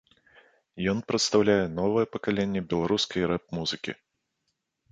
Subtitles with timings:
[0.93, 3.91] Ён прадстаўляе новае пакаленне беларускай рэп-музыкі.